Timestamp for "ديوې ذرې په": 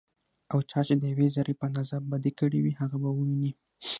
1.01-1.63